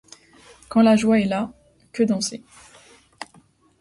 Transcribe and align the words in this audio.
Quand 0.67 0.81
la 0.81 0.95
joie 0.95 1.19
est 1.19 1.25
là, 1.27 1.53
que 1.93 2.01
danser? 2.01 2.43